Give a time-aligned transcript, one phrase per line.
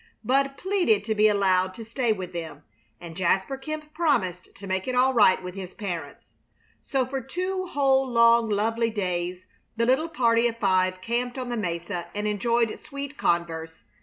[0.23, 2.63] Bud pleaded to be allowed to stay with them,
[2.99, 6.31] and Jasper Kemp promised to make it all right with his parents.
[6.83, 9.45] So for two whole, long, lovely days
[9.77, 13.83] the little party of five camped on the mesa and enjoyed sweet converse.